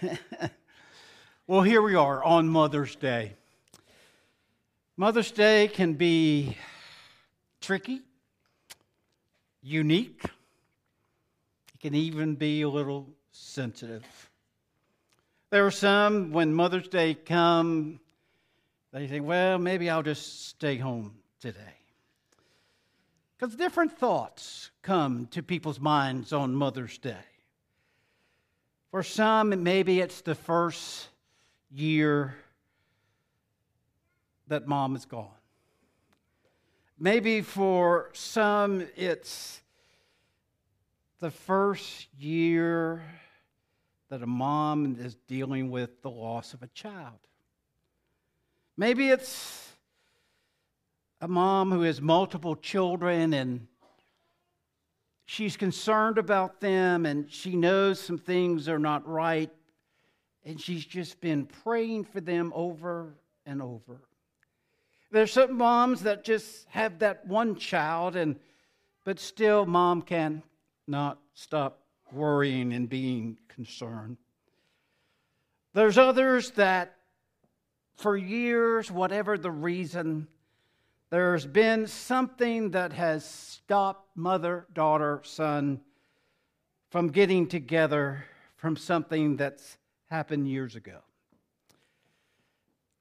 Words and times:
well, 1.46 1.62
here 1.62 1.80
we 1.80 1.94
are 1.94 2.22
on 2.22 2.48
Mother's 2.48 2.96
Day. 2.96 3.32
Mother's 4.96 5.30
Day 5.30 5.68
can 5.68 5.94
be 5.94 6.56
tricky, 7.60 8.02
unique, 9.62 10.24
it 10.24 11.80
can 11.80 11.94
even 11.94 12.34
be 12.34 12.62
a 12.62 12.68
little 12.68 13.08
sensitive. 13.30 14.04
There 15.50 15.66
are 15.66 15.70
some, 15.70 16.32
when 16.32 16.52
Mother's 16.52 16.88
Day 16.88 17.14
come, 17.14 18.00
they 18.92 19.06
think, 19.06 19.26
well, 19.26 19.58
maybe 19.58 19.88
I'll 19.88 20.02
just 20.02 20.48
stay 20.48 20.76
home 20.76 21.16
today. 21.40 21.60
Because 23.38 23.54
different 23.54 23.98
thoughts 23.98 24.70
come 24.82 25.26
to 25.28 25.42
people's 25.42 25.80
minds 25.80 26.32
on 26.32 26.54
Mother's 26.54 26.98
Day. 26.98 27.16
For 28.90 29.02
some, 29.02 29.62
maybe 29.62 30.00
it's 30.00 30.20
the 30.20 30.34
first 30.34 31.08
year 31.70 32.34
that 34.48 34.66
mom 34.66 34.96
is 34.96 35.04
gone. 35.04 35.28
Maybe 36.98 37.42
for 37.42 38.10
some, 38.14 38.86
it's 38.96 39.60
the 41.20 41.30
first 41.30 42.08
year 42.18 43.02
that 44.08 44.22
a 44.22 44.26
mom 44.26 44.96
is 45.00 45.16
dealing 45.26 45.70
with 45.70 46.00
the 46.02 46.10
loss 46.10 46.54
of 46.54 46.62
a 46.62 46.68
child. 46.68 47.18
Maybe 48.76 49.08
it's 49.08 49.72
a 51.20 51.28
mom 51.28 51.72
who 51.72 51.82
has 51.82 52.00
multiple 52.00 52.54
children 52.54 53.32
and 53.32 53.66
she's 55.26 55.56
concerned 55.56 56.16
about 56.16 56.60
them 56.60 57.04
and 57.04 57.30
she 57.30 57.54
knows 57.56 58.00
some 58.00 58.16
things 58.16 58.68
are 58.68 58.78
not 58.78 59.06
right 59.06 59.50
and 60.44 60.60
she's 60.60 60.86
just 60.86 61.20
been 61.20 61.44
praying 61.44 62.04
for 62.04 62.20
them 62.20 62.52
over 62.54 63.16
and 63.44 63.60
over. 63.60 64.00
There's 65.10 65.32
some 65.32 65.56
moms 65.56 66.02
that 66.02 66.24
just 66.24 66.66
have 66.70 67.00
that 67.00 67.26
one 67.26 67.56
child 67.56 68.16
and 68.16 68.36
but 69.04 69.20
still 69.20 69.66
mom 69.66 70.02
can 70.02 70.42
not 70.88 71.18
stop 71.34 71.80
worrying 72.12 72.72
and 72.72 72.88
being 72.88 73.38
concerned. 73.48 74.16
There's 75.74 75.98
others 75.98 76.52
that 76.52 76.96
for 77.96 78.16
years 78.16 78.90
whatever 78.90 79.38
the 79.38 79.50
reason 79.50 80.28
there's 81.10 81.46
been 81.46 81.86
something 81.86 82.72
that 82.72 82.92
has 82.92 83.24
stopped 83.24 84.16
mother, 84.16 84.66
daughter, 84.72 85.20
son 85.24 85.80
from 86.90 87.08
getting 87.08 87.46
together 87.46 88.24
from 88.56 88.76
something 88.76 89.36
that's 89.36 89.78
happened 90.10 90.48
years 90.48 90.76
ago. 90.76 90.98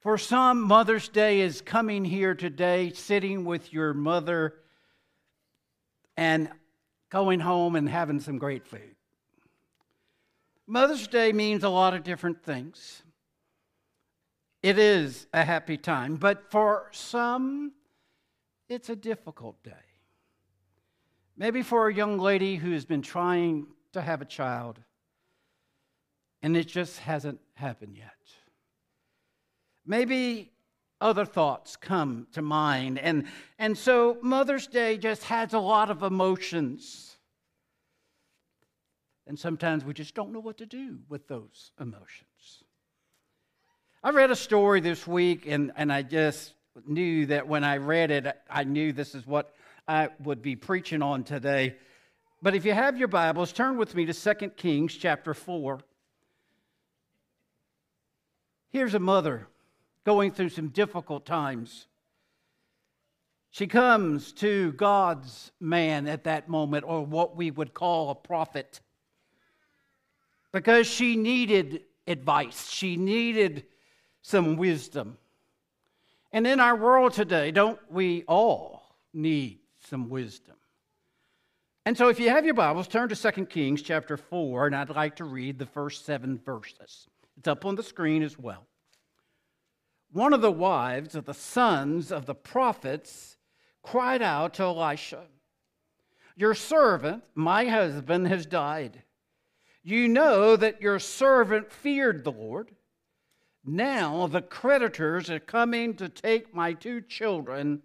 For 0.02 0.18
some, 0.18 0.62
Mother's 0.62 1.10
Day 1.10 1.40
is 1.40 1.62
coming 1.62 2.06
here 2.06 2.36
today, 2.36 2.92
sitting 2.92 3.44
with 3.44 3.74
your 3.74 3.94
mother 3.94 4.56
and 6.16 6.50
going 7.10 7.40
home 7.40 7.76
and 7.76 7.90
having 7.90 8.20
some 8.20 8.38
great 8.38 8.68
food. 8.68 8.96
Mother's 10.68 11.08
Day 11.08 11.32
means 11.32 11.64
a 11.64 11.70
lot 11.70 11.96
of 11.96 12.04
different 12.04 12.44
things. 12.44 13.02
It 14.62 14.78
is 14.78 15.26
a 15.34 15.44
happy 15.44 15.78
time, 15.78 16.16
but 16.16 16.52
for 16.52 16.90
some, 16.92 17.72
it's 18.70 18.90
a 18.90 18.96
difficult 18.96 19.64
day. 19.64 19.72
Maybe 21.38 21.62
for 21.62 21.88
a 21.88 21.94
young 21.94 22.18
lady 22.18 22.56
who 22.56 22.72
has 22.72 22.86
been 22.86 23.02
trying 23.02 23.68
to 23.94 24.02
have 24.02 24.22
a 24.22 24.26
child 24.26 24.80
and 26.42 26.56
it 26.56 26.68
just 26.68 27.00
hasn't 27.00 27.40
happened 27.56 27.98
yet. 27.98 28.14
Maybe 29.86 30.52
other 31.02 31.26
thoughts 31.26 31.76
come 31.76 32.28
to 32.34 32.42
mind. 32.42 33.00
And, 33.00 33.26
and 33.60 33.78
so 33.78 34.18
Mother's 34.22 34.68
Day 34.68 34.98
just 34.98 35.24
has 35.24 35.54
a 35.54 35.60
lot 35.60 35.90
of 35.90 36.04
emotions. 36.04 37.18
And 39.28 39.38
sometimes 39.38 39.84
we 39.84 39.94
just 39.94 40.16
don't 40.16 40.32
know 40.32 40.40
what 40.40 40.58
to 40.60 40.66
do 40.66 41.00
with 41.10 41.28
those 41.28 41.72
emotions. 41.80 42.64
I 44.04 44.12
read 44.12 44.30
a 44.30 44.36
story 44.36 44.82
this 44.82 45.08
week, 45.08 45.48
and, 45.48 45.72
and 45.76 45.92
I 45.92 46.04
just 46.04 46.54
knew 46.86 47.26
that 47.28 47.48
when 47.48 47.64
I 47.64 47.78
read 47.78 48.12
it, 48.12 48.28
I 48.50 48.64
knew 48.64 48.92
this 48.92 49.16
is 49.16 49.26
what 49.26 49.54
I 49.88 50.10
would 50.24 50.42
be 50.42 50.56
preaching 50.56 51.02
on 51.02 51.24
today. 51.24 51.76
But 52.42 52.56
if 52.56 52.66
you 52.66 52.74
have 52.74 52.98
your 52.98 53.08
Bibles, 53.08 53.54
turn 53.54 53.78
with 53.78 53.96
me 53.96 54.06
to 54.06 54.14
2 54.14 54.50
Kings 54.52 54.96
chapter 54.96 55.34
4. 55.34 55.80
Here's 58.72 58.94
a 58.94 59.00
mother 59.00 59.48
going 60.04 60.32
through 60.32 60.50
some 60.50 60.68
difficult 60.70 61.26
times. 61.26 61.88
She 63.52 63.68
comes 63.68 64.34
to 64.34 64.74
God's 64.74 65.52
man 65.62 66.08
at 66.08 66.26
that 66.26 66.50
moment, 66.50 66.84
or 66.86 67.06
what 67.06 67.38
we 67.38 67.52
would 67.52 67.74
call 67.74 68.10
a 68.10 68.16
prophet, 68.16 68.82
because 70.52 70.88
she 70.88 71.16
needed 71.16 71.84
advice. 72.06 72.70
She 72.70 72.98
needed 72.98 73.64
some 74.22 74.58
wisdom. 74.58 75.18
And 76.36 76.46
in 76.46 76.60
our 76.60 76.76
world 76.76 77.14
today, 77.14 77.52
don't 77.52 77.80
we 77.90 78.26
all 78.28 78.98
need 79.14 79.60
some 79.88 80.10
wisdom? 80.10 80.58
And 81.86 81.98
so 81.98 82.10
if 82.10 82.20
you 82.20 82.28
have 82.28 82.44
your 82.44 82.54
Bibles, 82.54 82.90
turn 82.90 83.08
to 83.08 83.16
2 83.16 83.46
Kings 83.46 83.82
chapter 83.82 84.18
4, 84.18 84.68
and 84.68 84.76
I'd 84.76 84.90
like 84.90 85.16
to 85.16 85.24
read 85.24 85.58
the 85.58 85.66
first 85.66 86.06
seven 86.06 86.38
verses. 86.38 87.08
It's 87.38 87.48
up 87.48 87.64
on 87.64 87.76
the 87.76 87.84
screen 87.84 88.22
as 88.22 88.38
well. 88.38 88.68
One 90.12 90.34
of 90.34 90.42
the 90.42 90.52
wives 90.52 91.16
of 91.16 91.24
the 91.24 91.34
sons 91.34 92.12
of 92.12 92.26
the 92.26 92.36
prophets 92.36 93.38
cried 93.82 94.22
out 94.22 94.56
to 94.56 94.64
Elisha, 94.64 95.28
Your 96.36 96.54
servant, 96.54 97.24
my 97.34 97.68
husband, 97.68 98.28
has 98.28 98.46
died. 98.46 99.04
You 99.84 100.10
know 100.10 100.58
that 100.58 100.82
your 100.82 101.00
servant 101.00 101.72
feared 101.72 102.26
the 102.26 102.34
Lord 102.34 102.72
now 103.66 104.28
the 104.28 104.42
creditors 104.42 105.30
are 105.30 105.40
coming 105.40 105.96
to 105.96 106.10
take 106.10 106.54
my 106.54 106.74
two 106.74 107.02
children 107.02 107.82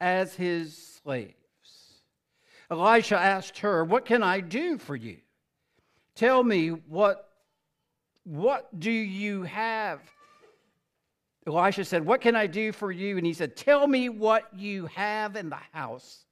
as 0.00 0.34
his 0.34 1.00
slaves. 1.02 1.34
Elisha 2.70 3.18
asked 3.18 3.58
her, 3.58 3.84
What 3.84 4.04
can 4.04 4.22
I 4.22 4.40
do 4.40 4.78
for 4.78 4.96
you? 4.96 5.18
Tell 6.14 6.42
me 6.42 6.68
what, 6.68 7.28
what 8.24 8.78
do 8.78 8.90
you 8.90 9.42
have? 9.44 10.00
Elisha 11.46 11.84
said, 11.84 12.04
What 12.04 12.20
can 12.20 12.36
I 12.36 12.46
do 12.46 12.72
for 12.72 12.92
you? 12.92 13.16
And 13.16 13.26
he 13.26 13.32
said, 13.32 13.56
Tell 13.56 13.86
me 13.86 14.08
what 14.08 14.48
you 14.54 14.86
have 14.86 15.36
in 15.36 15.48
the 15.48 15.60
house. 15.72 16.24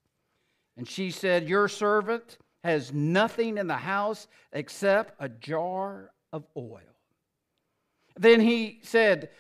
And 0.77 0.87
she 0.87 1.11
said, 1.11 1.49
Your 1.49 1.69
servant 1.69 2.39
has 2.63 2.93
nothing 2.93 3.59
in 3.59 3.67
the 3.67 3.75
house 3.75 4.27
except 4.53 5.15
a 5.21 5.29
jar 5.29 6.11
of 6.33 6.45
oil. 6.57 6.81
Then 8.17 8.41
he 8.41 8.81
said, 8.83 9.31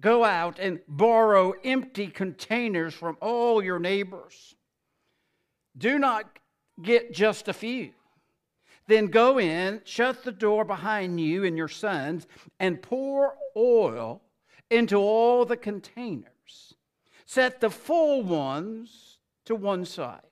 Go 0.00 0.24
out 0.24 0.58
and 0.58 0.80
borrow 0.86 1.54
empty 1.64 2.06
containers 2.06 2.94
from 2.94 3.16
all 3.20 3.62
your 3.62 3.80
neighbors. 3.80 4.54
Do 5.76 5.98
not 5.98 6.38
get 6.80 7.12
just 7.12 7.48
a 7.48 7.52
few. 7.52 7.90
Then 8.86 9.08
go 9.08 9.38
in, 9.38 9.82
shut 9.84 10.24
the 10.24 10.32
door 10.32 10.64
behind 10.64 11.20
you 11.20 11.44
and 11.44 11.56
your 11.56 11.68
sons, 11.68 12.26
and 12.58 12.80
pour 12.80 13.34
oil 13.56 14.22
into 14.70 14.96
all 14.96 15.44
the 15.44 15.56
containers. 15.56 16.74
Set 17.26 17.60
the 17.60 17.70
full 17.70 18.22
ones 18.22 19.18
to 19.44 19.54
one 19.54 19.84
side. 19.84 20.22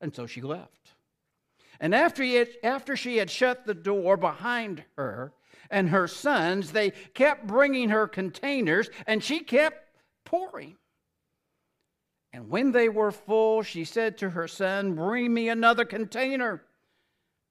And 0.00 0.14
so 0.14 0.26
she 0.26 0.40
left. 0.40 0.92
And 1.78 1.94
after, 1.94 2.24
had, 2.24 2.48
after 2.64 2.96
she 2.96 3.18
had 3.18 3.30
shut 3.30 3.66
the 3.66 3.74
door 3.74 4.16
behind 4.16 4.84
her, 4.96 5.32
and 5.70 5.90
her 5.90 6.06
sons, 6.06 6.72
they 6.72 6.90
kept 6.90 7.46
bringing 7.46 7.90
her 7.90 8.06
containers, 8.06 8.90
and 9.06 9.22
she 9.22 9.40
kept 9.40 9.96
pouring. 10.24 10.76
And 12.32 12.50
when 12.50 12.72
they 12.72 12.88
were 12.88 13.12
full, 13.12 13.62
she 13.62 13.84
said 13.84 14.18
to 14.18 14.30
her 14.30 14.48
son, 14.48 14.94
Bring 14.94 15.32
me 15.32 15.48
another 15.48 15.84
container. 15.84 16.62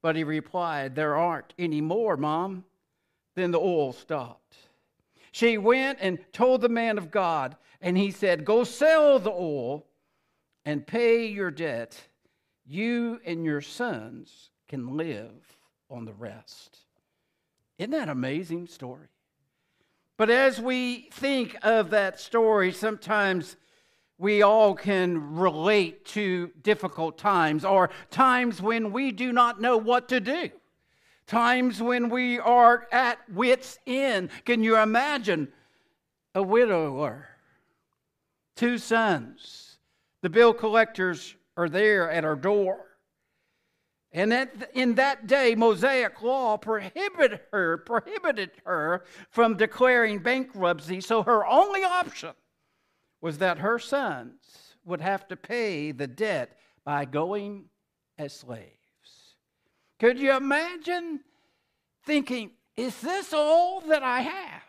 But 0.02 0.16
he 0.16 0.24
replied, 0.24 0.96
There 0.96 1.16
aren't 1.16 1.54
any 1.58 1.82
more, 1.82 2.16
Mom. 2.18 2.64
Then 3.36 3.52
the 3.52 3.60
oil 3.60 3.94
stopped. 3.94 4.56
She 5.32 5.58
went 5.58 6.00
and 6.02 6.20
told 6.32 6.62
the 6.62 6.70
man 6.70 6.98
of 6.98 7.12
God, 7.12 7.56
and 7.82 7.98
he 7.98 8.12
said, 8.12 8.46
Go 8.46 8.64
sell 8.64 9.20
the 9.20 9.32
oil 9.32 9.86
and 10.66 10.86
pay 10.86 11.28
your 11.28 11.52
debt. 11.52 12.00
You 12.66 13.20
and 13.26 13.46
your 13.46 13.62
sons 13.62 14.50
can 14.68 14.98
live 14.98 15.58
on 15.90 16.06
the 16.06 16.14
rest. 16.14 16.80
Isn't 17.78 17.92
that 17.92 18.04
an 18.04 18.10
amazing 18.10 18.68
story? 18.68 19.08
But 20.18 20.30
as 20.30 20.60
we 20.60 21.10
think 21.12 21.56
of 21.62 21.92
that 21.92 22.20
story, 22.20 22.72
sometimes 22.72 23.56
we 24.18 24.42
all 24.42 24.74
can 24.74 25.36
relate 25.36 26.06
to 26.06 26.52
difficult 26.64 27.20
times 27.20 27.64
or 27.64 27.92
times 28.10 28.60
when 28.62 28.92
we 28.92 29.12
do 29.12 29.32
not 29.32 29.62
know 29.62 29.78
what 29.78 30.10
to 30.10 30.20
do. 30.20 30.50
times 31.28 31.82
when 31.82 32.10
we 32.10 32.40
are 32.40 32.88
at 32.92 33.20
wits' 33.30 33.78
end. 33.86 34.30
Can 34.46 34.64
you 34.64 34.78
imagine 34.78 35.50
a 36.34 36.42
widower, 36.42 37.28
two 38.56 38.78
sons? 38.78 39.78
The 40.22 40.30
bill 40.30 40.54
collectors 40.54 41.36
are 41.58 41.70
there 41.70 42.10
at 42.10 42.26
our 42.26 42.36
door. 42.36 42.86
And 44.14 44.50
in 44.74 44.96
that 44.96 45.28
day, 45.28 45.54
Mosaic 45.54 46.22
law 46.22 46.58
her, 46.64 47.78
prohibited 47.78 48.52
her 48.66 49.04
from 49.30 49.58
declaring 49.58 50.20
bankruptcy. 50.20 51.02
So 51.02 51.24
her 51.24 51.46
only 51.46 51.84
option 51.84 52.34
was 53.22 53.40
that 53.40 53.60
her 53.60 53.78
sons 53.80 54.76
would 54.86 55.02
have 55.02 55.28
to 55.28 55.36
pay 55.36 55.92
the 55.92 56.08
debt 56.08 56.58
by 56.86 57.04
going 57.06 57.66
as 58.18 58.34
slaves. 58.34 58.72
Could 60.00 60.20
you 60.20 60.36
imagine 60.36 61.20
thinking, 62.06 62.52
is 62.78 63.02
this 63.02 63.34
all 63.34 63.82
that 63.82 64.04
I 64.04 64.22
have? 64.22 64.64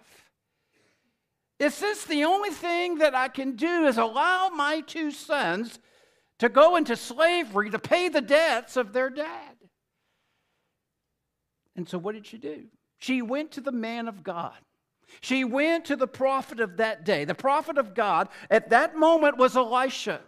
Is 1.61 1.79
this 1.79 2.05
the 2.05 2.25
only 2.25 2.51
thing 2.51 2.99
that 2.99 3.15
I 3.15 3.29
can 3.29 3.55
do 3.57 3.85
is 3.87 3.99
allow 3.99 4.49
my 4.49 4.81
two 4.81 5.11
sons 5.11 5.79
to 6.39 6.49
go 6.49 6.77
into 6.77 6.97
slavery 6.97 7.71
to 7.71 7.79
pay 7.79 8.09
the 8.09 8.21
debts 8.21 8.77
of 8.77 8.93
their 8.93 9.11
dad? 9.11 9.57
And 11.77 11.89
so 11.89 11.99
what 11.99 12.15
did 12.15 12.27
she 12.27 12.39
do? 12.39 12.65
She 12.99 13.23
went 13.23 13.53
to 13.53 13.61
the 13.61 13.73
man 13.73 14.09
of 14.09 14.23
God. 14.23 14.57
She 15.21 15.45
went 15.45 15.87
to 15.87 15.97
the 15.97 16.07
prophet 16.07 16.61
of 16.61 16.77
that 16.79 17.05
day. 17.05 17.25
The 17.25 17.35
prophet 17.35 17.79
of 17.79 17.95
God 17.95 18.29
at 18.51 18.71
that 18.71 18.97
moment 18.97 19.39
was 19.39 19.57
Elisha. 19.57 20.21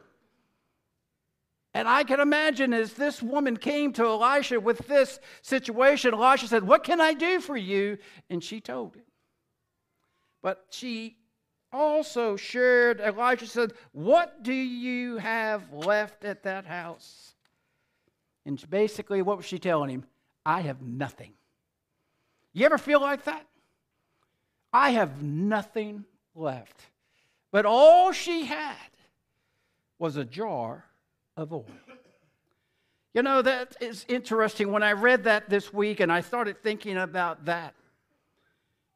And 1.74 1.88
I 1.88 2.02
can 2.02 2.18
imagine 2.18 2.72
as 2.72 2.94
this 2.94 3.22
woman 3.22 3.56
came 3.56 3.92
to 3.92 4.04
Elisha 4.04 4.58
with 4.58 4.78
this 4.88 5.20
situation, 5.42 6.14
Elisha 6.14 6.48
said, 6.48 6.66
What 6.66 6.82
can 6.82 7.00
I 7.00 7.14
do 7.14 7.40
for 7.40 7.56
you? 7.56 7.98
And 8.28 8.42
she 8.42 8.60
told 8.60 8.96
him. 8.96 9.04
But 10.42 10.64
she 10.70 11.16
also 11.72 12.36
shared, 12.36 13.00
Elijah 13.00 13.46
said, 13.46 13.72
What 13.92 14.42
do 14.42 14.52
you 14.52 15.18
have 15.18 15.72
left 15.72 16.24
at 16.24 16.42
that 16.42 16.66
house? 16.66 17.34
And 18.46 18.62
basically, 18.70 19.22
what 19.22 19.36
was 19.36 19.46
she 19.46 19.58
telling 19.58 19.90
him? 19.90 20.04
I 20.44 20.62
have 20.62 20.82
nothing. 20.82 21.32
You 22.52 22.66
ever 22.66 22.78
feel 22.78 23.00
like 23.00 23.24
that? 23.24 23.46
I 24.72 24.90
have 24.90 25.22
nothing 25.22 26.04
left. 26.34 26.82
But 27.52 27.66
all 27.66 28.12
she 28.12 28.44
had 28.44 28.76
was 29.98 30.16
a 30.16 30.24
jar 30.24 30.84
of 31.36 31.52
oil. 31.52 31.66
You 33.12 33.22
know, 33.22 33.42
that 33.42 33.76
is 33.80 34.04
interesting. 34.08 34.70
When 34.70 34.84
I 34.84 34.92
read 34.92 35.24
that 35.24 35.50
this 35.50 35.72
week 35.72 36.00
and 36.00 36.12
I 36.12 36.20
started 36.20 36.62
thinking 36.62 36.96
about 36.96 37.44
that, 37.46 37.74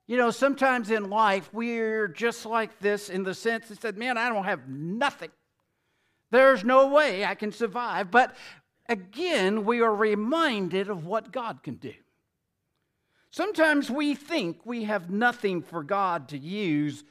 you 0.07 0.17
know, 0.17 0.31
sometimes 0.31 0.91
in 0.91 1.09
life 1.09 1.49
we're 1.53 2.09
just 2.09 2.45
like 2.45 2.79
this 2.79 3.09
in 3.09 3.23
the 3.23 3.35
sense 3.35 3.69
that 3.69 3.81
said, 3.81 3.97
man, 3.97 4.19
I 4.19 4.29
don't 4.29 4.45
have 4.45 4.69
nothing. 4.69 5.31
There's 6.31 6.65
no 6.65 6.89
way 6.89 7.25
I 7.25 7.35
can 7.35 7.53
survive. 7.53 8.11
But 8.11 8.35
again, 8.89 9.65
we 9.65 9.81
are 9.81 9.95
reminded 9.95 10.91
of 10.91 11.07
what 11.07 11.33
God 11.33 11.63
can 11.63 11.77
do. 11.77 11.95
Sometimes 13.31 13.91
we 13.91 14.15
think 14.15 14.65
we 14.65 14.85
have 14.85 15.11
nothing 15.11 15.63
for 15.63 15.83
God 15.83 16.29
to 16.29 16.39
use, 16.39 17.03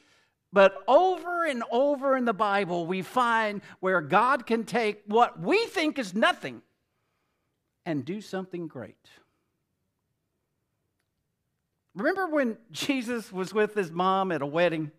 but 0.53 0.75
over 0.87 1.45
and 1.45 1.63
over 1.71 2.15
in 2.15 2.25
the 2.25 2.33
Bible, 2.33 2.85
we 2.85 3.01
find 3.01 3.61
where 3.79 4.01
God 4.01 4.45
can 4.45 4.63
take 4.63 5.01
what 5.05 5.39
we 5.39 5.65
think 5.65 5.99
is 5.99 6.13
nothing 6.13 6.61
and 7.85 8.05
do 8.05 8.21
something 8.21 8.67
great. 8.67 9.09
Remember 11.95 12.27
when 12.27 12.57
Jesus 12.71 13.31
was 13.31 13.53
with 13.53 13.73
his 13.73 13.91
mom 13.91 14.31
at 14.31 14.41
a 14.41 14.45
wedding? 14.45 14.91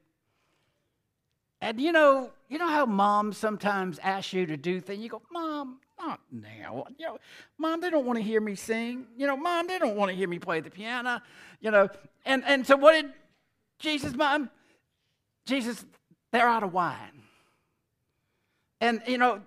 And 1.60 1.80
you 1.80 1.92
know, 1.92 2.30
you 2.48 2.58
know 2.58 2.68
how 2.68 2.84
moms 2.84 3.38
sometimes 3.38 3.98
ask 4.02 4.32
you 4.32 4.46
to 4.46 4.56
do 4.56 4.80
things. 4.80 5.02
You 5.02 5.08
go, 5.08 5.22
"Mom, 5.32 5.78
not 5.98 6.20
now. 6.30 6.84
You 6.98 7.06
know, 7.06 7.18
Mom, 7.58 7.80
they 7.80 7.90
don't 7.90 8.04
want 8.04 8.18
to 8.18 8.22
hear 8.22 8.40
me 8.40 8.54
sing. 8.54 9.06
You 9.16 9.26
know, 9.26 9.36
Mom, 9.36 9.66
they 9.66 9.78
don't 9.78 9.96
want 9.96 10.10
to 10.10 10.16
hear 10.16 10.28
me 10.28 10.38
play 10.38 10.60
the 10.60 10.70
piano. 10.70 11.20
You 11.60 11.70
know, 11.70 11.88
and 12.24 12.44
and 12.44 12.66
so 12.66 12.76
what 12.76 12.92
did 12.92 13.12
Jesus, 13.78 14.14
Mom? 14.14 14.50
Jesus, 15.46 15.84
they're 16.32 16.48
out 16.48 16.62
of 16.62 16.72
wine. 16.72 17.22
And 18.80 19.02
you 19.06 19.18
know, 19.18 19.40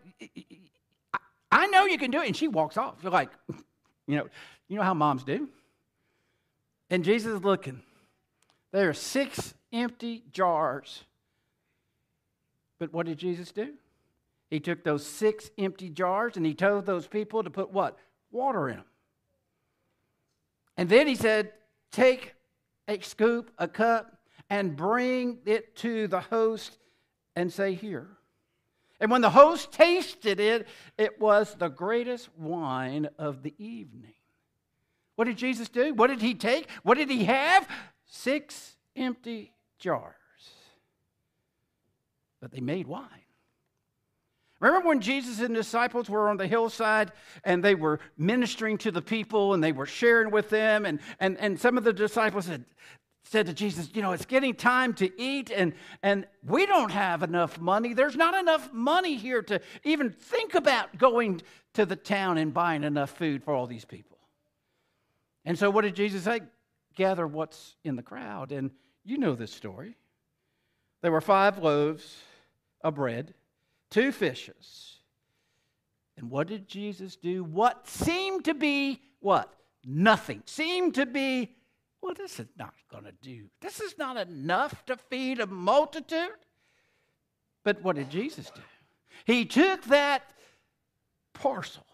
I 1.51 1.67
know 1.67 1.85
you 1.85 1.97
can 1.97 2.11
do 2.11 2.21
it. 2.21 2.27
And 2.27 2.35
she 2.35 2.47
walks 2.47 2.77
off. 2.77 2.95
You're 3.03 3.11
like, 3.11 3.29
you 4.07 4.17
know, 4.17 4.27
you 4.67 4.77
know 4.77 4.83
how 4.83 4.93
moms 4.93 5.23
do. 5.23 5.49
And 6.89 7.03
Jesus 7.03 7.33
is 7.33 7.43
looking. 7.43 7.81
There 8.71 8.89
are 8.89 8.93
six 8.93 9.53
empty 9.71 10.23
jars. 10.31 11.03
But 12.79 12.93
what 12.93 13.05
did 13.05 13.17
Jesus 13.17 13.51
do? 13.51 13.73
He 14.49 14.59
took 14.59 14.83
those 14.83 15.05
six 15.05 15.49
empty 15.57 15.89
jars 15.89 16.37
and 16.37 16.45
he 16.45 16.53
told 16.53 16.85
those 16.85 17.07
people 17.07 17.43
to 17.43 17.49
put 17.49 17.71
what? 17.71 17.97
Water 18.31 18.69
in 18.69 18.77
them. 18.77 18.85
And 20.77 20.87
then 20.87 21.07
he 21.07 21.15
said, 21.15 21.51
Take 21.91 22.35
a 22.87 22.99
scoop, 22.99 23.51
a 23.57 23.67
cup, 23.67 24.17
and 24.49 24.75
bring 24.75 25.39
it 25.45 25.75
to 25.77 26.07
the 26.07 26.21
host 26.21 26.77
and 27.35 27.51
say, 27.51 27.73
Here. 27.73 28.07
And 28.99 29.11
when 29.11 29.21
the 29.21 29.29
host 29.29 29.71
tasted 29.71 30.39
it, 30.39 30.67
it 30.97 31.19
was 31.19 31.55
the 31.55 31.69
greatest 31.69 32.29
wine 32.37 33.09
of 33.17 33.43
the 33.43 33.53
evening. 33.57 34.13
What 35.17 35.25
did 35.25 35.37
Jesus 35.37 35.67
do? 35.67 35.95
What 35.95 36.07
did 36.07 36.21
he 36.21 36.35
take? 36.35 36.69
What 36.83 36.95
did 36.95 37.09
he 37.09 37.25
have? 37.25 37.67
Six 38.05 38.75
empty 38.95 39.51
jars. 39.79 40.13
But 42.39 42.51
they 42.51 42.61
made 42.61 42.85
wine. 42.85 43.07
Remember 44.59 44.87
when 44.87 45.01
Jesus 45.01 45.39
and 45.39 45.55
disciples 45.55 46.07
were 46.07 46.29
on 46.29 46.37
the 46.37 46.45
hillside 46.45 47.11
and 47.43 47.63
they 47.63 47.73
were 47.73 47.99
ministering 48.15 48.77
to 48.79 48.91
the 48.91 49.01
people 49.01 49.55
and 49.55 49.63
they 49.63 49.71
were 49.71 49.87
sharing 49.87 50.29
with 50.29 50.51
them? 50.51 50.85
And, 50.85 50.99
and, 51.19 51.35
and 51.39 51.59
some 51.59 51.79
of 51.79 51.83
the 51.83 51.93
disciples 51.93 52.45
had 52.45 52.63
said 53.23 53.47
to 53.47 53.53
Jesus, 53.53 53.89
You 53.95 54.03
know, 54.03 54.11
it's 54.11 54.25
getting 54.25 54.53
time 54.53 54.93
to 54.95 55.19
eat, 55.19 55.49
and, 55.49 55.73
and 56.03 56.27
we 56.43 56.67
don't 56.67 56.91
have 56.91 57.23
enough 57.23 57.59
money. 57.59 57.95
There's 57.95 58.15
not 58.15 58.35
enough 58.35 58.71
money 58.71 59.15
here 59.15 59.41
to 59.43 59.61
even 59.83 60.11
think 60.11 60.53
about 60.53 60.95
going 60.99 61.41
to 61.73 61.87
the 61.87 61.95
town 61.95 62.37
and 62.37 62.53
buying 62.53 62.83
enough 62.83 63.17
food 63.17 63.43
for 63.43 63.55
all 63.55 63.65
these 63.65 63.85
people. 63.85 64.16
And 65.47 65.57
so, 65.57 65.69
what 65.69 65.83
did 65.83 65.95
Jesus 65.95 66.25
say? 66.25 66.41
Gather 66.95 67.25
what's 67.25 67.77
in 67.85 67.95
the 67.95 68.03
crowd. 68.03 68.51
And 68.51 68.69
you 69.05 69.17
know 69.17 69.33
this 69.33 69.53
story. 69.53 69.95
There 71.01 71.11
were 71.11 71.21
five 71.21 71.57
loaves 71.59 72.17
of 72.81 72.95
bread 72.95 73.33
two 73.89 74.11
fishes. 74.11 74.97
And 76.17 76.29
what 76.29 76.47
did 76.47 76.67
Jesus 76.67 77.15
do? 77.15 77.45
What 77.45 77.87
seemed 77.87 78.43
to 78.43 78.53
be 78.53 79.01
what? 79.21 79.53
Nothing. 79.85 80.43
Seemed 80.45 80.95
to 80.95 81.05
be, 81.05 81.55
well, 82.01 82.13
this 82.13 82.41
is 82.41 82.47
not 82.59 82.73
going 82.91 83.05
to 83.05 83.13
do. 83.21 83.45
This 83.61 83.79
is 83.79 83.97
not 83.97 84.17
enough 84.17 84.85
to 84.87 84.97
feed 84.97 85.39
a 85.39 85.47
multitude. 85.47 86.27
But 87.63 87.81
what 87.83 87.95
did 87.95 88.09
Jesus 88.09 88.51
do? 88.53 88.61
He 89.25 89.45
took 89.45 89.85
that 89.85 90.23
parcel 91.33 91.86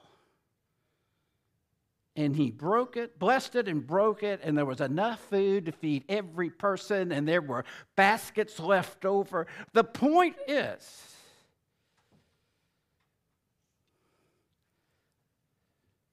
and 2.15 2.35
he 2.35 2.51
broke 2.51 2.95
it, 2.95 3.17
blessed 3.17 3.55
it, 3.55 3.67
and 3.67 3.85
broke 3.85 4.21
it, 4.21 4.39
and 4.43 4.57
there 4.57 4.65
was 4.65 4.81
enough 4.81 5.19
food 5.29 5.65
to 5.65 5.71
feed 5.71 6.03
every 6.07 6.49
person, 6.49 7.11
and 7.11 7.27
there 7.27 7.41
were 7.41 7.65
baskets 7.95 8.59
left 8.59 9.03
over. 9.03 9.47
The 9.73 9.83
point 9.83 10.35
is, 10.47 11.15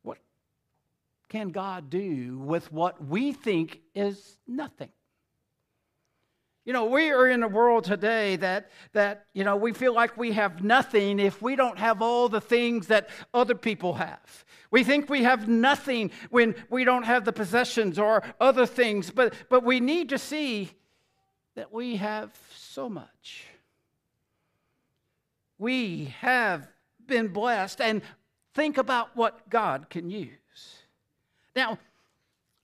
what 0.02 0.18
can 1.28 1.50
God 1.50 1.90
do 1.90 2.38
with 2.38 2.72
what 2.72 3.04
we 3.06 3.32
think 3.32 3.80
is 3.94 4.38
nothing? 4.46 4.90
You 6.70 6.74
know, 6.74 6.84
we 6.84 7.10
are 7.10 7.26
in 7.26 7.42
a 7.42 7.48
world 7.48 7.82
today 7.82 8.36
that, 8.36 8.70
that, 8.92 9.26
you 9.32 9.42
know, 9.42 9.56
we 9.56 9.72
feel 9.72 9.92
like 9.92 10.16
we 10.16 10.30
have 10.34 10.62
nothing 10.62 11.18
if 11.18 11.42
we 11.42 11.56
don't 11.56 11.76
have 11.80 12.00
all 12.00 12.28
the 12.28 12.40
things 12.40 12.86
that 12.86 13.08
other 13.34 13.56
people 13.56 13.94
have. 13.94 14.44
We 14.70 14.84
think 14.84 15.10
we 15.10 15.24
have 15.24 15.48
nothing 15.48 16.12
when 16.30 16.54
we 16.70 16.84
don't 16.84 17.02
have 17.02 17.24
the 17.24 17.32
possessions 17.32 17.98
or 17.98 18.22
other 18.40 18.66
things, 18.66 19.10
but, 19.10 19.34
but 19.48 19.64
we 19.64 19.80
need 19.80 20.10
to 20.10 20.18
see 20.18 20.70
that 21.56 21.72
we 21.72 21.96
have 21.96 22.30
so 22.54 22.88
much. 22.88 23.46
We 25.58 26.14
have 26.20 26.68
been 27.04 27.32
blessed, 27.32 27.80
and 27.80 28.00
think 28.54 28.78
about 28.78 29.16
what 29.16 29.50
God 29.50 29.90
can 29.90 30.08
use. 30.08 30.30
Now, 31.56 31.80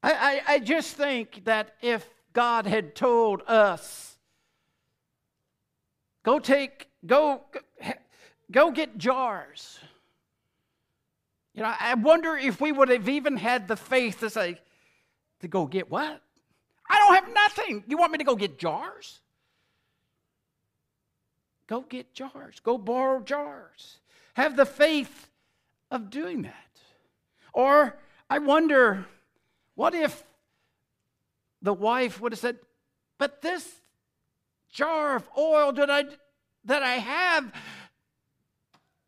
I, 0.01 0.13
I, 0.13 0.53
I 0.55 0.59
just 0.61 0.95
think 0.95 1.45
that 1.47 1.75
if 1.83 2.09
God 2.37 2.67
had 2.67 2.95
told 2.95 3.41
us, 3.47 4.19
go 6.23 6.39
take, 6.39 6.87
go, 7.07 7.41
go 8.51 8.71
get 8.71 8.99
jars. 8.99 9.79
You 11.55 11.63
know, 11.63 11.73
I 11.81 11.95
wonder 11.95 12.37
if 12.37 12.61
we 12.61 12.73
would 12.73 12.91
have 12.91 13.09
even 13.09 13.39
had 13.39 13.69
the 13.69 13.77
faith 13.77 14.21
to 14.21 14.29
say, 14.29 14.61
to 15.41 15.49
go 15.49 15.65
get 15.65 15.91
what? 15.91 16.21
I 16.91 16.99
don't 16.99 17.15
have 17.15 17.33
nothing. 17.33 17.85
You 17.89 17.97
want 17.97 18.13
me 18.13 18.19
to 18.19 18.25
go 18.25 18.37
get 18.37 18.59
jars? 18.59 19.21
Go 21.67 21.81
get 21.81 22.13
jars. 22.13 22.61
Go 22.63 22.77
borrow 22.77 23.21
jars. 23.21 23.97
Have 24.35 24.57
the 24.57 24.67
faith 24.67 25.31
of 25.91 26.11
doing 26.11 26.43
that. 26.43 26.81
Or 27.55 27.97
I 28.29 28.41
wonder, 28.41 29.07
what 29.75 29.95
if 29.95 30.23
the 31.67 31.75
wife 31.75 32.21
would 32.21 32.33
have 32.33 32.39
said, 32.39 32.59
But 33.19 33.43
this 33.43 33.69
jar 34.71 35.17
of 35.17 35.29
oil 35.37 35.73
that 35.73 35.91
I, 35.91 36.05
that 36.65 36.83
I 36.83 36.95
have, 36.95 37.53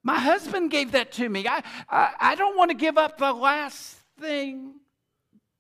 my 0.02 0.18
husband 0.18 0.70
gave 0.70 0.92
that 0.92 1.12
to 1.12 1.28
me. 1.28 1.46
I, 1.46 1.62
I, 1.88 2.12
I 2.18 2.34
don't 2.34 2.56
want 2.56 2.70
to 2.70 2.76
give 2.76 2.98
up 2.98 3.18
the 3.18 3.32
last 3.32 3.96
thing 4.20 4.74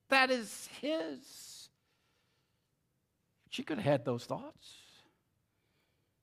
that 0.08 0.30
is 0.30 0.68
his. 0.80 1.68
She 3.50 3.62
could 3.62 3.78
have 3.78 3.84
had 3.84 4.04
those 4.04 4.24
thoughts. 4.24 4.74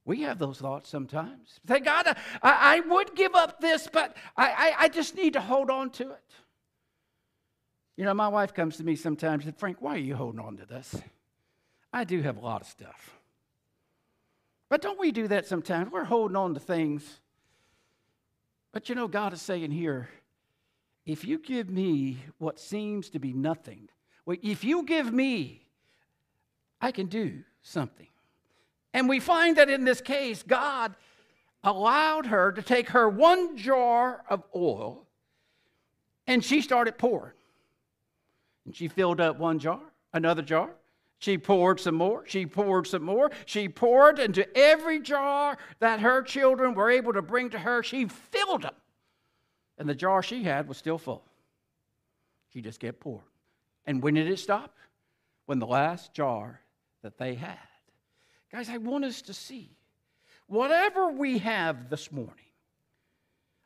We 0.04 0.22
have 0.22 0.40
those 0.40 0.60
thoughts 0.60 0.90
sometimes. 0.90 1.60
Thank 1.66 1.86
God, 1.86 2.08
I, 2.08 2.16
I 2.44 2.80
would 2.82 3.16
give 3.16 3.34
up 3.34 3.60
this, 3.60 3.88
but 3.92 4.16
I, 4.38 4.50
I, 4.52 4.74
I, 4.80 4.90
just 4.90 5.16
need 5.16 5.34
to 5.34 5.42
hold 5.42 5.72
on 5.72 5.90
to 5.92 6.12
it. 6.12 6.32
You 7.98 8.04
know, 8.04 8.14
my 8.14 8.28
wife 8.28 8.54
comes 8.54 8.78
to 8.78 8.84
me 8.84 8.96
sometimes 8.96 9.46
and 9.46 9.54
says, 9.54 9.60
Frank, 9.60 9.78
why 9.80 9.96
are 9.96 10.00
you 10.00 10.16
holding 10.16 10.40
on 10.40 10.58
to 10.58 10.66
this? 10.66 10.96
I 11.94 12.04
do 12.04 12.22
have 12.22 12.38
a 12.38 12.42
lot 12.42 12.62
of 12.62 12.68
stuff. 12.68 13.12
But 14.68 14.82
don't 14.82 15.00
we 15.00 15.12
do 15.12 15.28
that 15.30 15.48
sometimes? 15.48 15.92
We're 15.92 16.04
holding 16.04 16.36
on 16.36 16.54
to 16.56 16.60
things. 16.60 17.22
But 18.74 18.90
you 18.90 18.96
know, 18.96 19.08
God 19.08 19.32
is 19.32 19.42
saying 19.42 19.72
here, 19.72 20.10
if 21.06 21.24
you 21.24 21.38
give 21.38 21.70
me 21.70 22.18
what 22.40 22.60
seems 22.60 23.10
to 23.12 23.20
be 23.20 23.32
nothing, 23.32 23.88
if 24.28 24.64
you 24.64 24.84
give 24.84 25.14
me, 25.14 25.62
I 26.82 26.92
can 26.92 27.06
do 27.06 27.44
something. 27.62 28.08
And 28.94 29.08
we 29.08 29.20
find 29.20 29.56
that 29.58 29.70
in 29.70 29.86
this 29.86 30.02
case, 30.02 30.44
God 30.44 30.96
allowed 31.64 32.26
her 32.26 32.52
to 32.52 32.62
take 32.62 32.90
her 32.90 33.08
one 33.08 33.56
jar 33.56 34.24
of 34.30 34.44
oil 34.56 35.06
and 36.28 36.44
she 36.44 36.62
started 36.62 36.98
pouring. 36.98 37.34
And 38.66 38.76
she 38.76 38.88
filled 38.88 39.22
up 39.22 39.38
one 39.38 39.60
jar, 39.60 39.82
another 40.14 40.42
jar. 40.42 40.70
She 41.20 41.38
poured 41.38 41.80
some 41.80 41.96
more. 41.96 42.24
She 42.28 42.46
poured 42.46 42.88
some 42.88 43.04
more. 43.04 43.32
She 43.46 43.70
poured 43.70 44.20
into 44.20 44.46
every 44.58 45.00
jar 45.00 45.58
that 45.80 46.02
her 46.02 46.22
children 46.22 46.74
were 46.74 46.90
able 46.90 47.14
to 47.14 47.22
bring 47.22 47.50
to 47.52 47.60
her. 47.60 47.84
She 47.84 48.08
filled 48.08 48.64
them. 48.64 48.76
And 49.78 49.88
the 49.88 49.96
jar 49.96 50.22
she 50.22 50.44
had 50.44 50.68
was 50.68 50.78
still 50.78 50.98
full. 50.98 51.24
She 52.54 52.62
just 52.62 52.80
kept 52.80 53.00
pouring. 53.00 53.26
And 53.86 54.02
when 54.02 54.16
did 54.16 54.30
it 54.30 54.40
stop? 54.40 54.76
When 55.46 55.60
the 55.60 55.68
last 55.68 56.14
jar 56.14 56.62
that 57.02 57.18
they 57.18 57.36
had. 57.36 57.58
Guys, 58.52 58.70
I 58.70 58.78
want 58.78 59.06
us 59.06 59.22
to 59.24 59.34
see 59.34 59.70
whatever 60.48 61.12
we 61.12 61.40
have 61.40 61.90
this 61.90 62.12
morning, 62.12 62.45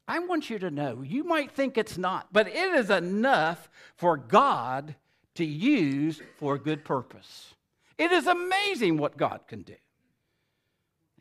I 0.09 0.19
want 0.19 0.49
you 0.49 0.59
to 0.59 0.69
know, 0.69 1.01
you 1.01 1.23
might 1.23 1.51
think 1.51 1.77
it's 1.77 1.97
not, 1.97 2.27
but 2.33 2.47
it 2.47 2.73
is 2.73 2.89
enough 2.89 3.69
for 3.95 4.17
God 4.17 4.95
to 5.35 5.45
use 5.45 6.21
for 6.37 6.55
a 6.55 6.59
good 6.59 6.83
purpose. 6.83 7.53
It 7.97 8.11
is 8.11 8.27
amazing 8.27 8.97
what 8.97 9.15
God 9.15 9.41
can 9.47 9.61
do. 9.61 9.75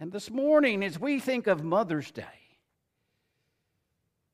And 0.01 0.11
this 0.11 0.31
morning, 0.31 0.83
as 0.83 0.99
we 0.99 1.21
think 1.21 1.47
of 1.47 1.63
Mother's 1.63 2.11
Day, 2.11 2.25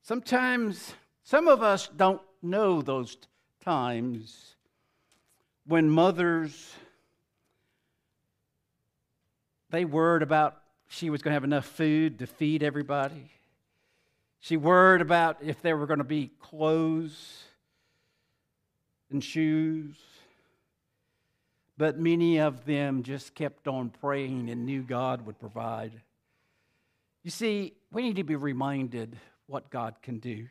Sometimes 0.04 0.92
some 1.22 1.48
of 1.48 1.62
us 1.62 1.88
don't 1.96 2.20
know 2.42 2.82
those 2.82 3.16
times 3.64 4.54
when 5.66 5.88
mothers 5.88 6.74
they 9.70 9.86
worried 9.86 10.20
about 10.20 10.60
she 10.88 11.08
was 11.08 11.22
going 11.22 11.30
to 11.30 11.36
have 11.36 11.42
enough 11.42 11.64
food 11.64 12.18
to 12.18 12.26
feed 12.26 12.62
everybody. 12.62 13.30
She 14.44 14.58
worried 14.58 15.00
about 15.00 15.38
if 15.40 15.62
there 15.62 15.74
were 15.74 15.86
going 15.86 16.00
to 16.00 16.04
be 16.04 16.30
clothes 16.38 17.44
and 19.10 19.24
shoes. 19.24 19.96
But 21.78 21.98
many 21.98 22.38
of 22.40 22.66
them 22.66 23.04
just 23.04 23.34
kept 23.34 23.66
on 23.68 23.88
praying 23.88 24.50
and 24.50 24.66
knew 24.66 24.82
God 24.82 25.24
would 25.24 25.38
provide. 25.40 25.92
You 27.22 27.30
see, 27.30 27.72
we 27.90 28.02
need 28.02 28.16
to 28.16 28.22
be 28.22 28.36
reminded 28.36 29.16
what 29.46 29.70
God 29.70 29.94
can 30.02 30.18
do. 30.18 30.46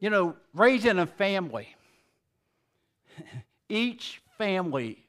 You 0.00 0.10
know, 0.10 0.34
raising 0.52 0.98
a 0.98 1.06
family, 1.06 1.68
each 3.68 4.20
family 4.38 5.06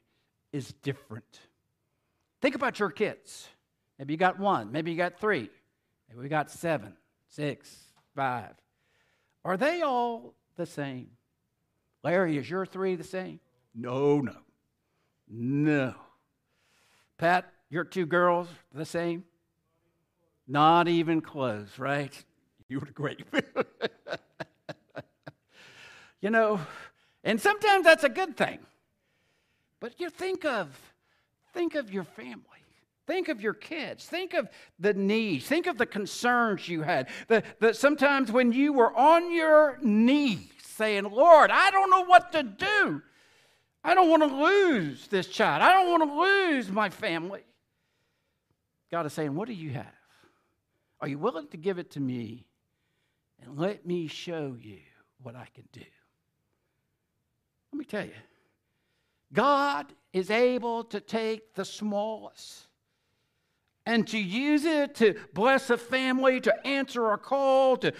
is 0.52 0.74
different. 0.84 1.40
Think 2.40 2.54
about 2.54 2.78
your 2.78 2.90
kids. 2.90 3.48
Maybe 3.98 4.14
you 4.14 4.18
got 4.18 4.38
one, 4.38 4.70
maybe 4.70 4.92
you 4.92 4.96
got 4.96 5.18
three, 5.18 5.50
maybe 6.08 6.20
we 6.20 6.28
got 6.28 6.48
seven, 6.48 6.94
six, 7.32 7.74
five. 8.14 8.54
Are 9.44 9.56
they 9.56 9.82
all 9.82 10.34
the 10.56 10.66
same? 10.66 11.08
Larry, 12.04 12.36
is 12.36 12.48
your 12.48 12.66
three 12.66 12.94
the 12.94 13.04
same? 13.04 13.40
No, 13.74 14.20
no. 14.20 14.36
No. 15.28 15.94
Pat, 17.16 17.50
your 17.70 17.84
two 17.84 18.06
girls 18.06 18.48
the 18.74 18.84
same? 18.84 19.24
Not 20.46 20.88
even 20.88 21.20
close, 21.20 21.78
right? 21.78 22.12
You 22.68 22.80
were 22.80 22.86
great. 22.92 23.24
you 26.20 26.30
know, 26.30 26.60
and 27.24 27.40
sometimes 27.40 27.84
that's 27.84 28.04
a 28.04 28.08
good 28.08 28.36
thing. 28.36 28.58
But 29.80 30.00
you 30.00 30.10
think 30.10 30.44
of 30.44 30.68
think 31.52 31.74
of 31.74 31.92
your 31.92 32.04
family. 32.04 32.61
Think 33.06 33.28
of 33.28 33.40
your 33.40 33.54
kids. 33.54 34.06
Think 34.06 34.34
of 34.34 34.48
the 34.78 34.94
needs. 34.94 35.46
Think 35.46 35.66
of 35.66 35.76
the 35.76 35.86
concerns 35.86 36.68
you 36.68 36.82
had. 36.82 37.08
The, 37.28 37.72
sometimes 37.72 38.30
when 38.30 38.52
you 38.52 38.72
were 38.72 38.96
on 38.96 39.32
your 39.32 39.78
knees 39.82 40.48
saying, 40.62 41.04
Lord, 41.10 41.50
I 41.50 41.70
don't 41.70 41.90
know 41.90 42.04
what 42.04 42.32
to 42.32 42.42
do. 42.42 43.02
I 43.84 43.94
don't 43.94 44.08
want 44.08 44.22
to 44.22 44.36
lose 44.36 45.08
this 45.08 45.26
child. 45.26 45.62
I 45.62 45.72
don't 45.72 45.90
want 45.90 46.02
to 46.04 46.20
lose 46.20 46.70
my 46.70 46.88
family. 46.88 47.42
God 48.90 49.06
is 49.06 49.12
saying, 49.12 49.34
What 49.34 49.48
do 49.48 49.54
you 49.54 49.70
have? 49.70 49.86
Are 51.00 51.08
you 51.08 51.18
willing 51.18 51.48
to 51.48 51.56
give 51.56 51.78
it 51.78 51.90
to 51.92 52.00
me? 52.00 52.46
and 53.44 53.58
let 53.58 53.86
me 53.86 54.06
show 54.06 54.56
you 54.60 54.78
what 55.22 55.36
I 55.36 55.46
can 55.54 55.64
do. 55.72 55.82
Let 57.72 57.78
me 57.78 57.84
tell 57.84 58.04
you, 58.04 58.12
God 59.32 59.86
is 60.12 60.30
able 60.30 60.84
to 60.84 61.00
take 61.00 61.54
the 61.54 61.64
smallest 61.64 62.66
and 63.84 64.06
to 64.08 64.18
use 64.18 64.64
it 64.64 64.94
to 64.96 65.14
bless 65.32 65.70
a 65.70 65.78
family, 65.78 66.40
to 66.40 66.66
answer 66.66 67.12
a 67.12 67.18
call, 67.18 67.76
to 67.78 67.92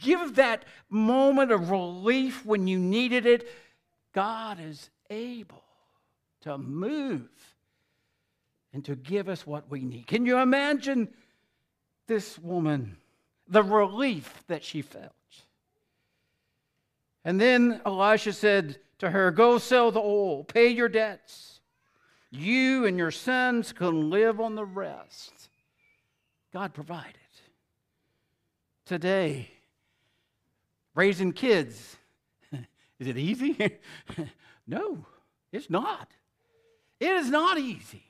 give 0.00 0.36
that 0.36 0.64
moment 0.88 1.50
of 1.50 1.70
relief 1.70 2.44
when 2.44 2.66
you 2.66 2.78
needed 2.78 3.26
it. 3.26 3.48
God 4.12 4.58
is 4.60 4.90
able 5.10 5.64
to 6.42 6.56
move 6.58 7.28
and 8.72 8.84
to 8.84 8.94
give 8.94 9.28
us 9.28 9.46
what 9.46 9.70
we 9.70 9.80
need. 9.80 10.06
Can 10.06 10.26
you 10.26 10.38
imagine 10.38 11.08
this 12.06 12.38
woman? 12.38 12.96
the 13.48 13.62
relief 13.62 14.44
that 14.48 14.64
she 14.64 14.82
felt. 14.82 15.12
And 17.24 17.40
then 17.40 17.80
Elisha 17.84 18.32
said 18.32 18.78
to 18.98 19.10
her, 19.10 19.30
Go 19.30 19.58
sell 19.58 19.90
the 19.90 20.00
oil, 20.00 20.44
pay 20.44 20.68
your 20.68 20.88
debts. 20.88 21.55
You 22.30 22.86
and 22.86 22.98
your 22.98 23.10
sons 23.10 23.72
can 23.72 24.10
live 24.10 24.40
on 24.40 24.54
the 24.54 24.64
rest. 24.64 25.48
God 26.52 26.74
provided. 26.74 27.14
Today, 28.84 29.50
raising 30.94 31.32
kids, 31.32 31.96
is 32.98 33.08
it 33.08 33.18
easy? 33.18 33.78
no, 34.66 35.04
it's 35.52 35.68
not. 35.68 36.08
It 37.00 37.10
is 37.10 37.30
not 37.30 37.58
easy. 37.58 38.04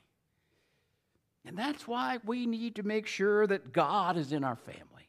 And 1.45 1.57
that's 1.57 1.87
why 1.87 2.19
we 2.25 2.45
need 2.45 2.75
to 2.75 2.83
make 2.83 3.07
sure 3.07 3.47
that 3.47 3.71
God 3.71 4.17
is 4.17 4.31
in 4.31 4.43
our 4.43 4.55
family. 4.55 5.06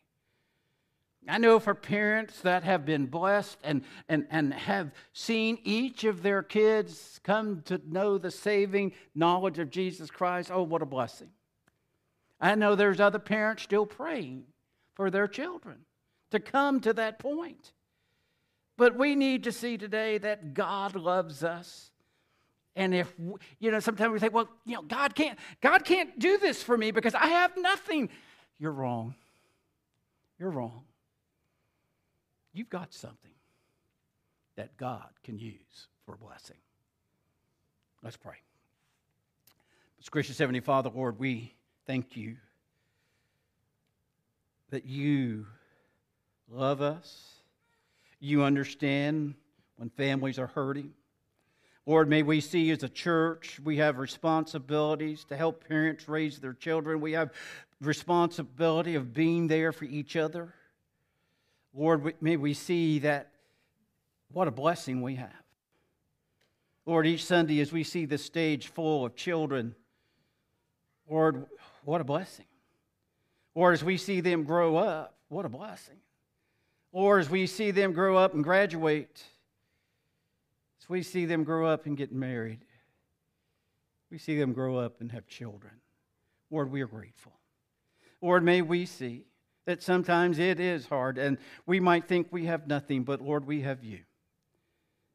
I 1.28 1.36
know 1.36 1.60
for 1.60 1.74
parents 1.74 2.40
that 2.40 2.64
have 2.64 2.86
been 2.86 3.04
blessed 3.04 3.58
and, 3.62 3.82
and, 4.08 4.26
and 4.30 4.54
have 4.54 4.92
seen 5.12 5.58
each 5.62 6.04
of 6.04 6.22
their 6.22 6.42
kids 6.42 7.20
come 7.22 7.60
to 7.66 7.80
know 7.86 8.16
the 8.16 8.30
saving 8.30 8.92
knowledge 9.14 9.58
of 9.58 9.68
Jesus 9.70 10.10
Christ, 10.10 10.50
oh, 10.50 10.62
what 10.62 10.80
a 10.80 10.86
blessing. 10.86 11.28
I 12.40 12.54
know 12.54 12.74
there's 12.74 12.98
other 12.98 13.18
parents 13.18 13.62
still 13.62 13.84
praying 13.84 14.44
for 14.94 15.10
their 15.10 15.28
children 15.28 15.80
to 16.30 16.40
come 16.40 16.80
to 16.80 16.94
that 16.94 17.18
point. 17.18 17.72
But 18.78 18.96
we 18.96 19.14
need 19.14 19.44
to 19.44 19.52
see 19.52 19.76
today 19.76 20.16
that 20.18 20.54
God 20.54 20.96
loves 20.96 21.44
us. 21.44 21.90
And 22.74 22.94
if 22.94 23.12
you 23.58 23.70
know, 23.70 23.80
sometimes 23.80 24.12
we 24.12 24.18
think, 24.18 24.32
well, 24.32 24.48
you 24.64 24.76
know, 24.76 24.82
God 24.82 25.14
can't, 25.14 25.38
God 25.60 25.84
can't 25.84 26.18
do 26.18 26.38
this 26.38 26.62
for 26.62 26.78
me 26.78 26.90
because 26.90 27.14
I 27.14 27.26
have 27.26 27.52
nothing. 27.58 28.08
You're 28.58 28.72
wrong. 28.72 29.14
You're 30.38 30.50
wrong 30.50 30.84
you've 32.52 32.70
got 32.70 32.92
something 32.92 33.32
that 34.56 34.76
God 34.76 35.08
can 35.22 35.38
use 35.38 35.88
for 36.04 36.16
blessing. 36.16 36.56
Let's 38.02 38.16
pray. 38.16 38.36
Most 39.98 40.10
gracious 40.10 40.38
Heavenly 40.38 40.60
Father, 40.60 40.90
Lord, 40.94 41.18
we 41.18 41.54
thank 41.86 42.16
you 42.16 42.36
that 44.70 44.84
you 44.84 45.46
love 46.50 46.80
us. 46.80 47.34
You 48.20 48.42
understand 48.42 49.34
when 49.76 49.90
families 49.90 50.38
are 50.38 50.46
hurting. 50.48 50.92
Lord, 51.86 52.08
may 52.08 52.22
we 52.22 52.40
see 52.40 52.70
as 52.70 52.82
a 52.82 52.88
church, 52.88 53.60
we 53.64 53.78
have 53.78 53.98
responsibilities 53.98 55.24
to 55.24 55.36
help 55.36 55.66
parents 55.66 56.08
raise 56.08 56.38
their 56.38 56.52
children. 56.52 57.00
We 57.00 57.12
have 57.12 57.32
responsibility 57.80 58.94
of 58.94 59.14
being 59.14 59.48
there 59.48 59.72
for 59.72 59.84
each 59.84 60.14
other. 60.16 60.52
Lord, 61.78 62.14
may 62.20 62.36
we 62.36 62.54
see 62.54 62.98
that 63.00 63.30
what 64.32 64.48
a 64.48 64.50
blessing 64.50 65.00
we 65.00 65.14
have. 65.14 65.30
Lord, 66.84 67.06
each 67.06 67.24
Sunday 67.24 67.60
as 67.60 67.70
we 67.72 67.84
see 67.84 68.04
the 68.04 68.18
stage 68.18 68.66
full 68.66 69.06
of 69.06 69.14
children, 69.14 69.76
Lord, 71.08 71.46
what 71.84 72.00
a 72.00 72.04
blessing. 72.04 72.46
Lord, 73.54 73.74
as 73.74 73.84
we 73.84 73.96
see 73.96 74.20
them 74.20 74.42
grow 74.42 74.76
up, 74.76 75.18
what 75.28 75.44
a 75.44 75.48
blessing. 75.48 75.98
Lord, 76.92 77.20
as 77.20 77.30
we 77.30 77.46
see 77.46 77.70
them 77.70 77.92
grow 77.92 78.16
up 78.16 78.34
and 78.34 78.42
graduate, 78.42 79.22
as 80.82 80.88
we 80.88 81.04
see 81.04 81.26
them 81.26 81.44
grow 81.44 81.68
up 81.68 81.86
and 81.86 81.96
get 81.96 82.10
married, 82.10 82.64
we 84.10 84.18
see 84.18 84.36
them 84.36 84.52
grow 84.52 84.78
up 84.78 85.00
and 85.00 85.12
have 85.12 85.28
children. 85.28 85.74
Lord, 86.50 86.72
we 86.72 86.80
are 86.80 86.88
grateful. 86.88 87.34
Lord, 88.20 88.42
may 88.42 88.62
we 88.62 88.84
see 88.84 89.27
that 89.68 89.82
sometimes 89.82 90.38
it 90.38 90.58
is 90.60 90.86
hard 90.86 91.18
and 91.18 91.36
we 91.66 91.78
might 91.78 92.08
think 92.08 92.28
we 92.30 92.46
have 92.46 92.66
nothing, 92.66 93.02
but 93.02 93.20
Lord, 93.20 93.46
we 93.46 93.60
have 93.60 93.84
you. 93.84 93.98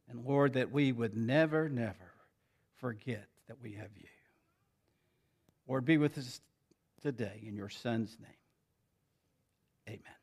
And 0.07 0.23
Lord, 0.23 0.53
that 0.53 0.71
we 0.71 0.91
would 0.91 1.17
never, 1.17 1.67
never 1.69 2.13
forget 2.75 3.25
that 3.47 3.59
we 3.63 3.71
have 3.71 3.89
you. 3.95 4.07
Lord, 5.67 5.85
be 5.85 5.97
with 5.97 6.19
us 6.19 6.39
today 7.01 7.41
in 7.47 7.55
your 7.55 7.69
Son's 7.69 8.15
name. 8.21 8.29
Amen. 9.87 10.22